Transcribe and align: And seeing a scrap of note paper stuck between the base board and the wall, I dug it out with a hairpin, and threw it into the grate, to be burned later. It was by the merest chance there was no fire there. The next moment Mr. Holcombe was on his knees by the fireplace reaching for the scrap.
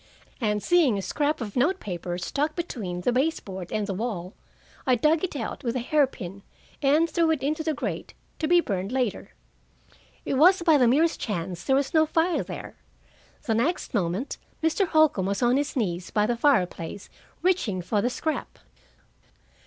And 0.41 0.63
seeing 0.63 0.97
a 0.97 1.01
scrap 1.03 1.41
of 1.41 1.55
note 1.55 1.79
paper 1.79 2.17
stuck 2.17 2.55
between 2.55 3.01
the 3.01 3.11
base 3.11 3.39
board 3.39 3.71
and 3.71 3.85
the 3.85 3.93
wall, 3.93 4.33
I 4.87 4.95
dug 4.95 5.23
it 5.23 5.35
out 5.35 5.63
with 5.63 5.75
a 5.75 5.79
hairpin, 5.79 6.41
and 6.81 7.07
threw 7.07 7.29
it 7.29 7.43
into 7.43 7.61
the 7.63 7.75
grate, 7.75 8.15
to 8.39 8.47
be 8.47 8.61
burned 8.61 8.91
later. 8.91 9.29
It 10.25 10.39
was 10.39 10.63
by 10.63 10.79
the 10.79 10.87
merest 10.87 11.19
chance 11.19 11.63
there 11.63 11.75
was 11.75 11.93
no 11.93 12.07
fire 12.07 12.41
there. 12.41 12.77
The 13.43 13.53
next 13.53 13.93
moment 13.93 14.39
Mr. 14.63 14.87
Holcombe 14.87 15.27
was 15.27 15.43
on 15.43 15.57
his 15.57 15.75
knees 15.75 16.09
by 16.09 16.25
the 16.25 16.35
fireplace 16.35 17.07
reaching 17.43 17.83
for 17.83 18.01
the 18.01 18.09
scrap. 18.09 18.57